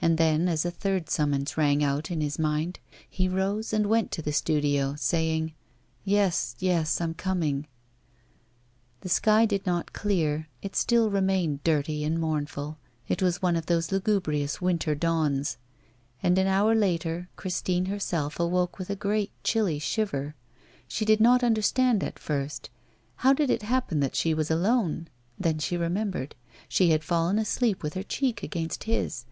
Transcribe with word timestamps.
And 0.00 0.16
then, 0.16 0.48
as 0.48 0.64
a 0.64 0.70
third 0.70 1.10
summons 1.10 1.56
rang 1.56 1.82
out 1.82 2.08
in 2.08 2.20
his 2.20 2.38
mind, 2.38 2.78
he 3.10 3.28
rose 3.28 3.72
and 3.72 3.86
went 3.88 4.12
to 4.12 4.22
the 4.22 4.32
studio, 4.32 4.94
saying: 4.96 5.54
'Yes, 6.04 6.54
yes, 6.60 7.00
I'm 7.00 7.14
coming,' 7.14 7.66
The 9.00 9.08
sky 9.08 9.44
did 9.44 9.66
not 9.66 9.92
clear, 9.92 10.46
it 10.62 10.76
still 10.76 11.10
remained 11.10 11.64
dirty 11.64 12.04
and 12.04 12.20
mournful 12.20 12.78
it 13.08 13.20
was 13.20 13.42
one 13.42 13.56
of 13.56 13.66
those 13.66 13.90
lugubrious 13.90 14.60
winter 14.62 14.94
dawns; 14.94 15.56
and 16.22 16.38
an 16.38 16.46
hour 16.46 16.72
later 16.76 17.28
Christine 17.34 17.86
herself 17.86 18.38
awoke 18.38 18.78
with 18.78 18.88
a 18.88 18.94
great 18.94 19.32
chilly 19.42 19.80
shiver. 19.80 20.36
She 20.86 21.04
did 21.04 21.20
not 21.20 21.42
understand 21.42 22.04
at 22.04 22.20
first. 22.20 22.70
How 23.16 23.32
did 23.32 23.50
it 23.50 23.62
happen 23.64 23.98
that 23.98 24.14
she 24.14 24.32
was 24.32 24.48
alone? 24.48 25.08
Then 25.36 25.58
she 25.58 25.76
remembered: 25.76 26.36
she 26.68 26.90
had 26.90 27.02
fallen 27.02 27.36
asleep 27.36 27.82
with 27.82 27.94
her 27.94 28.04
cheek 28.04 28.44
against 28.44 28.84
his. 28.84 29.24